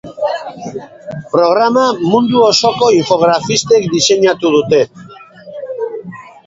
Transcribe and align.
Programa 1.33 1.83
mundu 2.13 2.41
osoko 2.47 2.91
infografistek 3.01 3.87
diseinatu 3.95 4.53
dute. 4.59 4.85